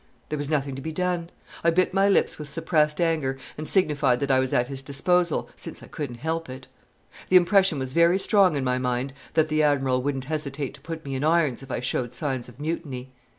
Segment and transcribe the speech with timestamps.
[0.29, 1.29] There was nothing to be done.
[1.63, 5.47] I bit my lips with suppressed anger, and signified that I was at his disposal,
[5.55, 6.65] since I couldn't help it.
[7.29, 11.05] The impression was very strong in my mind that the Admiral wouldn't hesitate to put
[11.05, 13.11] me in irons if I showed signs of mutiny.